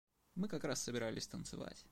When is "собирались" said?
0.81-1.27